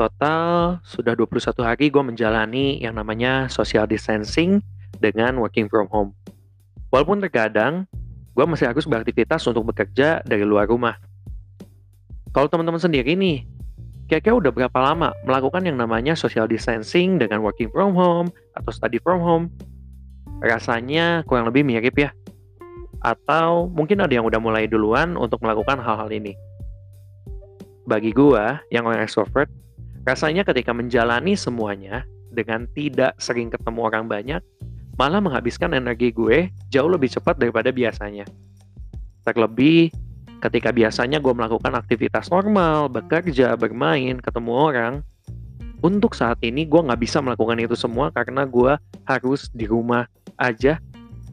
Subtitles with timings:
[0.00, 4.64] total sudah 21 hari gue menjalani yang namanya social distancing
[4.96, 6.16] dengan working from home.
[6.88, 7.84] Walaupun terkadang
[8.32, 10.96] gue masih harus beraktivitas untuk bekerja dari luar rumah.
[12.32, 13.44] Kalau teman-teman sendiri nih,
[14.08, 18.96] kira-kira udah berapa lama melakukan yang namanya social distancing dengan working from home atau study
[19.04, 19.52] from home?
[20.40, 22.16] Rasanya kurang lebih mirip ya.
[23.04, 26.32] Atau mungkin ada yang udah mulai duluan untuk melakukan hal-hal ini.
[27.84, 29.50] Bagi gue, yang orang extrovert,
[30.04, 34.40] Rasanya ketika menjalani semuanya dengan tidak sering ketemu orang banyak,
[34.96, 38.24] malah menghabiskan energi gue jauh lebih cepat daripada biasanya.
[39.24, 39.92] Terlebih,
[40.40, 44.94] ketika biasanya gue melakukan aktivitas normal, bekerja, bermain, ketemu orang,
[45.80, 50.08] untuk saat ini gue nggak bisa melakukan itu semua karena gue harus di rumah
[50.40, 50.80] aja,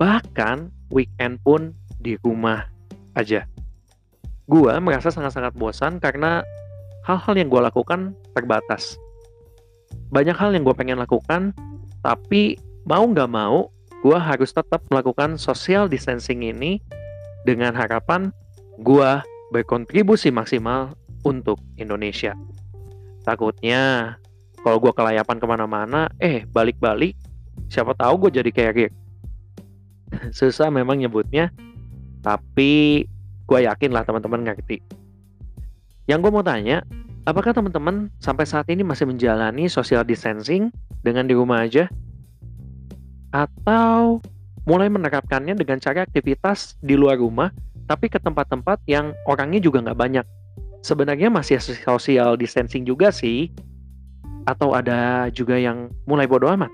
[0.00, 2.68] bahkan weekend pun di rumah
[3.16, 3.48] aja.
[4.44, 6.44] Gue merasa sangat-sangat bosan karena
[7.04, 8.96] hal-hal yang gue lakukan terbatas.
[10.08, 11.52] Banyak hal yang gue pengen lakukan,
[12.00, 12.56] tapi
[12.88, 13.68] mau nggak mau,
[14.00, 16.80] gue harus tetap melakukan social distancing ini
[17.44, 18.32] dengan harapan
[18.80, 19.10] gue
[19.52, 22.34] berkontribusi maksimal untuk Indonesia.
[23.22, 24.16] Takutnya
[24.64, 27.14] kalau gue kelayapan ke mana-mana, eh balik-balik,
[27.68, 28.92] siapa tahu gue jadi carrier.
[30.36, 31.52] Susah memang nyebutnya,
[32.24, 33.04] tapi
[33.44, 35.03] gue yakin lah teman-teman ngerti.
[36.04, 36.84] Yang gue mau tanya,
[37.24, 40.68] apakah teman-teman sampai saat ini masih menjalani social distancing
[41.00, 41.88] dengan di rumah aja?
[43.32, 44.20] Atau
[44.68, 47.48] mulai menerapkannya dengan cara aktivitas di luar rumah,
[47.88, 50.26] tapi ke tempat-tempat yang orangnya juga nggak banyak?
[50.84, 53.48] Sebenarnya masih social distancing juga sih,
[54.44, 56.68] atau ada juga yang mulai bodoh amat?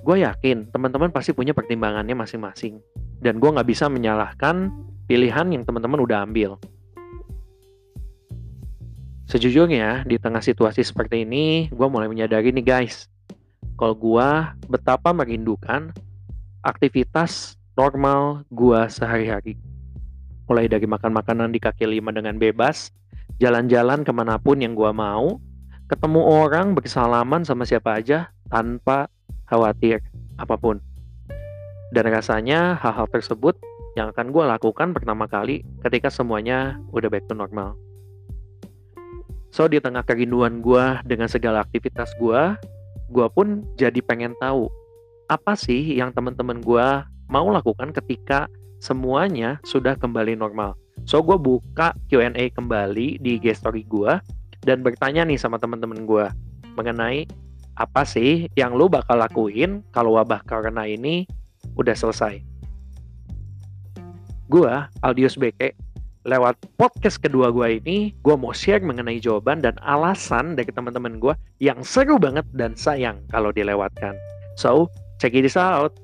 [0.00, 2.80] Gue yakin teman-teman pasti punya pertimbangannya masing-masing,
[3.20, 4.72] dan gue nggak bisa menyalahkan
[5.06, 6.58] pilihan yang teman-teman udah ambil.
[9.26, 13.10] Sejujurnya, di tengah situasi seperti ini, gue mulai menyadari nih guys,
[13.74, 14.28] kalau gue
[14.70, 15.90] betapa merindukan
[16.62, 19.58] aktivitas normal gue sehari-hari.
[20.46, 22.94] Mulai dari makan makanan di kaki lima dengan bebas,
[23.42, 25.42] jalan-jalan ke mana pun yang gue mau,
[25.90, 29.10] ketemu orang bersalaman sama siapa aja tanpa
[29.50, 30.02] khawatir
[30.38, 30.78] apa pun.
[31.90, 33.58] Dan rasanya hal-hal tersebut
[33.96, 37.74] yang akan gue lakukan pertama kali ketika semuanya udah back to normal.
[39.48, 42.60] So di tengah kerinduan gue dengan segala aktivitas gue,
[43.08, 44.68] gue pun jadi pengen tahu
[45.32, 46.86] apa sih yang teman-teman gue
[47.32, 48.52] mau lakukan ketika
[48.84, 50.76] semuanya sudah kembali normal.
[51.08, 54.20] So gue buka Q&A kembali di IG story gue
[54.68, 56.26] dan bertanya nih sama teman-teman gue
[56.76, 57.24] mengenai
[57.80, 61.24] apa sih yang lo bakal lakuin kalau wabah corona ini
[61.80, 62.55] udah selesai
[64.46, 65.74] gua Aldius Beke
[66.26, 71.34] lewat podcast kedua gua ini gua mau share mengenai jawaban dan alasan dari teman-teman gua
[71.58, 74.14] yang seru banget dan sayang kalau dilewatkan.
[74.54, 74.86] So
[75.18, 75.94] check it out.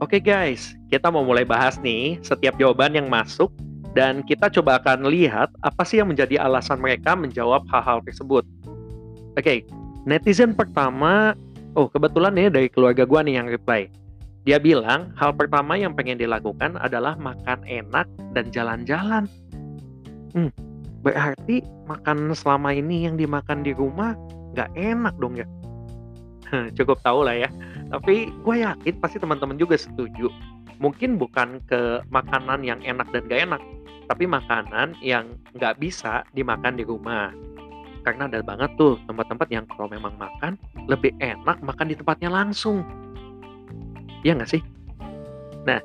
[0.00, 3.46] Oke okay guys, kita mau mulai bahas nih setiap jawaban yang masuk
[3.92, 8.46] dan kita coba akan lihat apa sih yang menjadi alasan mereka menjawab hal-hal tersebut.
[9.34, 9.58] Oke, okay,
[10.06, 11.34] netizen pertama,
[11.74, 13.90] oh kebetulan ya dari keluarga gua nih yang reply.
[14.48, 19.28] Dia bilang hal pertama yang pengen dilakukan adalah makan enak dan jalan-jalan.
[20.32, 20.50] Hmm,
[21.04, 24.16] berarti makan selama ini yang dimakan di rumah
[24.56, 25.46] nggak enak dong ya?
[26.78, 27.50] Cukup tahu lah ya.
[27.90, 30.30] Tapi gue yakin pasti teman-teman juga setuju.
[30.80, 33.62] Mungkin bukan ke makanan yang enak dan gak enak,
[34.10, 37.30] tapi makanan yang nggak bisa dimakan di rumah.
[38.02, 40.58] Karena ada banget tuh tempat-tempat yang kalau memang makan
[40.90, 42.82] lebih enak makan di tempatnya langsung.
[44.26, 44.66] Ya nggak sih?
[45.62, 45.78] Nah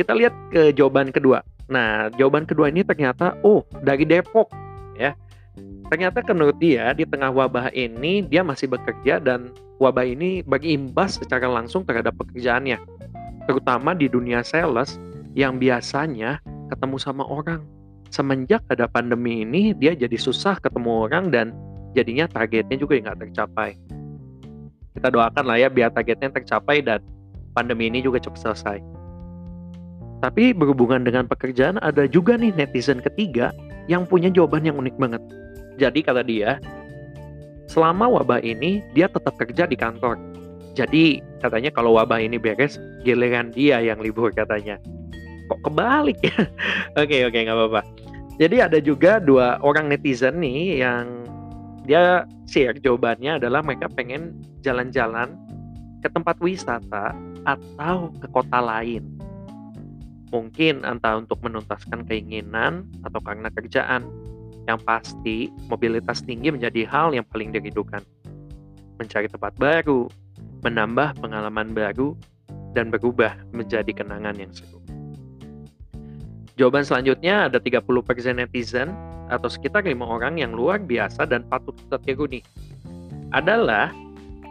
[0.00, 1.44] kita lihat ke jawaban kedua.
[1.68, 4.48] Nah jawaban kedua ini ternyata oh dari Depok
[4.96, 5.12] ya.
[5.92, 11.52] Ternyata menurut dia di tengah wabah ini dia masih bekerja dan wabah ini berimbas secara
[11.52, 12.80] langsung terhadap pekerjaannya.
[13.44, 14.96] Terutama di dunia sales
[15.36, 16.40] yang biasanya
[16.72, 17.60] ketemu sama orang.
[18.08, 21.52] Semenjak ada pandemi ini, dia jadi susah ketemu orang dan
[21.92, 23.76] jadinya targetnya juga nggak tercapai.
[24.96, 27.00] Kita doakan lah ya biar targetnya tercapai dan
[27.52, 28.78] pandemi ini juga cepat selesai.
[30.20, 33.50] Tapi berhubungan dengan pekerjaan ada juga nih netizen ketiga
[33.88, 35.22] yang punya jawaban yang unik banget.
[35.80, 36.60] Jadi kata dia,
[37.66, 40.20] selama wabah ini dia tetap kerja di kantor.
[40.76, 44.78] Jadi katanya kalau wabah ini beres, giliran dia yang libur katanya
[45.52, 46.36] kok kebalik ya
[47.02, 47.80] oke oke nggak apa-apa
[48.40, 51.28] jadi ada juga dua orang netizen nih yang
[51.84, 55.34] dia share jawabannya adalah mereka pengen jalan-jalan
[56.02, 57.14] ke tempat wisata
[57.46, 59.06] atau ke kota lain.
[60.34, 64.10] Mungkin entah untuk menuntaskan keinginan atau karena kerjaan.
[64.66, 68.02] Yang pasti, mobilitas tinggi menjadi hal yang paling dirindukan.
[68.98, 70.06] Mencari tempat baru,
[70.62, 72.14] menambah pengalaman baru,
[72.74, 74.81] dan berubah menjadi kenangan yang seru.
[76.60, 77.80] Jawaban selanjutnya ada 30%
[78.36, 78.92] netizen
[79.32, 82.28] atau sekitar lima orang yang luar biasa dan patut kita tiru.
[83.32, 83.88] Adalah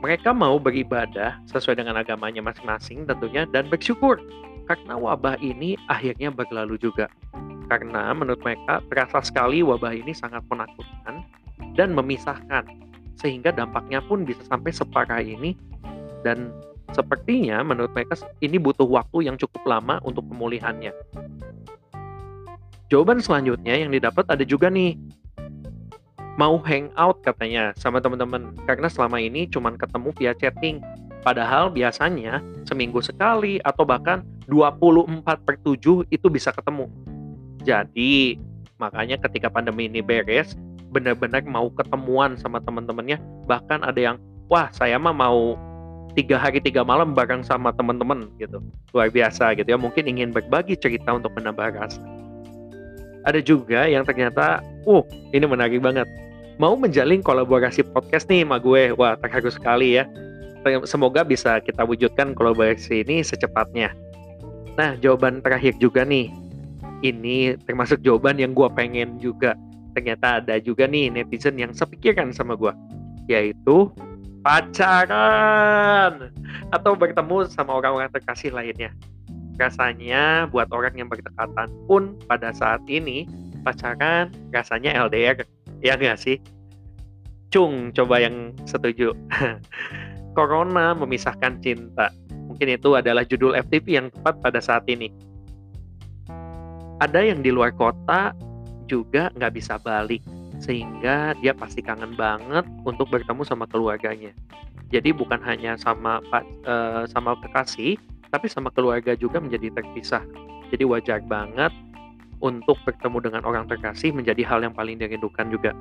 [0.00, 4.16] mereka mau beribadah sesuai dengan agamanya masing-masing tentunya dan bersyukur
[4.64, 7.12] karena wabah ini akhirnya berlalu juga.
[7.68, 11.20] Karena menurut mereka terasa sekali wabah ini sangat menakutkan
[11.76, 12.64] dan memisahkan
[13.20, 15.52] sehingga dampaknya pun bisa sampai separah ini
[16.24, 16.48] dan
[16.96, 20.96] sepertinya menurut mereka ini butuh waktu yang cukup lama untuk pemulihannya.
[22.90, 24.98] Jawaban selanjutnya yang didapat ada juga nih.
[26.34, 28.50] Mau hangout katanya sama teman-teman.
[28.66, 30.82] Karena selama ini cuma ketemu via chatting.
[31.22, 36.90] Padahal biasanya seminggu sekali atau bahkan 24 per 7 itu bisa ketemu.
[37.62, 38.42] Jadi
[38.82, 40.58] makanya ketika pandemi ini beres
[40.90, 43.22] benar-benar mau ketemuan sama teman-temannya.
[43.46, 44.16] Bahkan ada yang
[44.50, 45.54] wah saya mah mau
[46.18, 48.58] tiga hari tiga malam bareng sama teman-teman gitu.
[48.90, 49.78] Luar biasa gitu ya.
[49.78, 52.02] Mungkin ingin berbagi cerita untuk menambah rasa
[53.24, 56.08] ada juga yang ternyata, uh, ini menarik banget
[56.60, 58.92] mau menjalin kolaborasi podcast nih sama gue.
[59.00, 60.04] Wah, terharu sekali ya.
[60.84, 63.96] Semoga bisa kita wujudkan kolaborasi ini secepatnya.
[64.76, 66.28] Nah, jawaban terakhir juga nih.
[67.00, 69.56] Ini termasuk jawaban yang gue pengen juga.
[69.96, 72.76] Ternyata ada juga nih netizen yang sepikiran sama gue.
[73.24, 73.88] Yaitu
[74.44, 76.28] pacaran.
[76.76, 78.92] Atau bertemu sama orang-orang terkasih lainnya.
[79.60, 83.28] Rasanya buat orang yang berdekatan pun pada saat ini
[83.60, 85.44] pacaran rasanya LDR
[85.80, 86.36] Ya nggak sih?
[87.50, 89.16] Cung, coba yang setuju.
[90.36, 92.12] Corona memisahkan cinta.
[92.30, 95.08] Mungkin itu adalah judul FTP yang tepat pada saat ini.
[97.00, 98.36] Ada yang di luar kota
[98.86, 100.20] juga nggak bisa balik,
[100.60, 104.36] sehingga dia pasti kangen banget untuk bertemu sama keluarganya.
[104.92, 106.20] Jadi bukan hanya sama
[106.68, 107.96] uh, sama kekasih,
[108.30, 110.22] tapi sama keluarga juga menjadi terpisah.
[110.70, 111.74] Jadi wajar banget
[112.40, 115.76] untuk bertemu dengan orang terkasih menjadi hal yang paling dirindukan juga.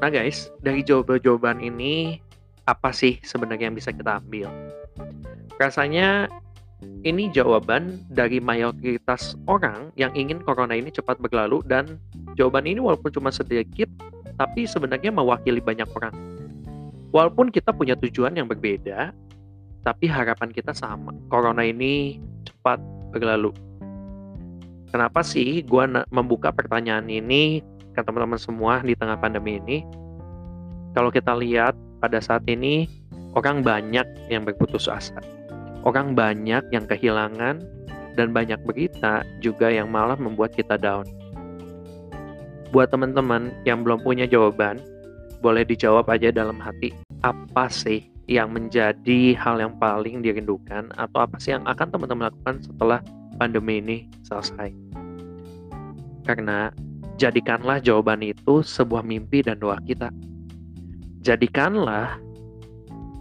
[0.00, 2.16] Nah guys, dari jawaban-jawaban ini,
[2.64, 4.48] apa sih sebenarnya yang bisa kita ambil?
[5.60, 6.32] Rasanya
[7.04, 12.00] ini jawaban dari mayoritas orang yang ingin corona ini cepat berlalu dan
[12.40, 13.92] jawaban ini walaupun cuma sedikit,
[14.40, 16.16] tapi sebenarnya mewakili banyak orang.
[17.12, 19.12] Walaupun kita punya tujuan yang berbeda,
[19.82, 21.16] tapi harapan kita sama.
[21.32, 22.80] Corona ini cepat
[23.12, 23.52] berlalu.
[24.90, 27.62] Kenapa sih gue membuka pertanyaan ini
[27.94, 29.86] ke teman-teman semua di tengah pandemi ini?
[30.92, 32.90] Kalau kita lihat pada saat ini
[33.38, 35.22] orang banyak yang berputus asa.
[35.86, 37.62] Orang banyak yang kehilangan
[38.18, 41.06] dan banyak berita juga yang malah membuat kita down.
[42.74, 44.82] Buat teman-teman yang belum punya jawaban,
[45.40, 46.92] boleh dijawab aja dalam hati,
[47.24, 52.62] apa sih yang menjadi hal yang paling dirindukan atau apa sih yang akan teman-teman lakukan
[52.62, 53.02] setelah
[53.42, 54.70] pandemi ini selesai.
[56.22, 56.70] Karena
[57.18, 60.14] jadikanlah jawaban itu sebuah mimpi dan doa kita.
[61.26, 62.22] Jadikanlah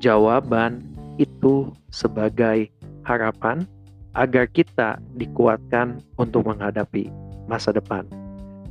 [0.00, 0.80] jawaban
[1.20, 2.72] itu sebagai
[3.04, 3.68] harapan
[4.16, 7.12] agar kita dikuatkan untuk menghadapi
[7.44, 8.08] masa depan.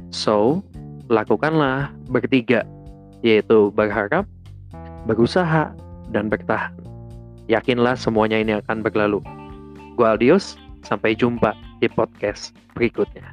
[0.10, 0.66] So,
[1.13, 2.66] lakukanlah bertiga,
[3.22, 4.25] yaitu berharap,
[5.06, 5.78] berusaha,
[6.13, 6.72] dan bertahan.
[7.50, 9.20] Yakinlah semuanya ini akan berlalu.
[9.98, 13.24] Gua Aldius, Sampai jumpa di podcast berikutnya.